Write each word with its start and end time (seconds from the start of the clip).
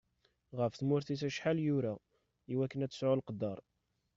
Ɣef 0.59 0.73
tmurt-is 0.75 1.21
acḥal 1.27 1.57
yura, 1.65 1.93
i 2.51 2.53
wakken 2.57 2.83
ad 2.85 2.91
tesɛu 2.91 3.13
leqder. 3.19 3.59